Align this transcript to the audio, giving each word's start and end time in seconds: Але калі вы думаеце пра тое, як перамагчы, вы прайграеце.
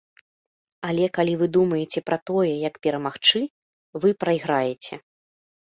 Але 0.87 1.05
калі 1.17 1.33
вы 1.41 1.49
думаеце 1.59 1.99
пра 2.09 2.17
тое, 2.31 2.49
як 2.69 2.75
перамагчы, 2.89 3.39
вы 4.03 4.09
прайграеце. 4.25 4.93